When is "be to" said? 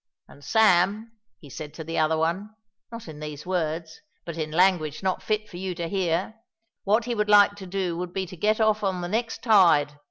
8.11-8.35